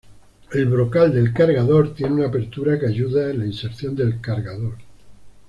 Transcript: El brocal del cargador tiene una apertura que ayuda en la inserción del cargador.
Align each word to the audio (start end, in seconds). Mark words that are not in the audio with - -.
El 0.51 0.65
brocal 0.65 1.13
del 1.13 1.31
cargador 1.31 1.93
tiene 1.93 2.15
una 2.15 2.25
apertura 2.29 2.79
que 2.79 2.87
ayuda 2.87 3.29
en 3.29 3.37
la 3.37 3.45
inserción 3.45 3.95
del 3.95 4.19
cargador. 4.19 4.77